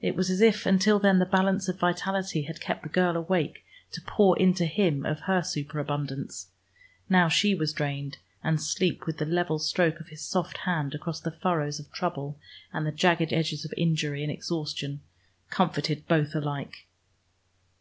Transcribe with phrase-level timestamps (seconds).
[0.00, 3.64] It was as if until then the balance of vitality had kept the girl awake
[3.90, 6.52] to pour into him of her superabundance:
[7.08, 11.18] now she was drained, and sleep with the level stroke of his soft hand across
[11.18, 12.38] the furrows of trouble
[12.72, 15.00] and the jagged edges of injury and exhaustion
[15.50, 16.86] comforted both alike.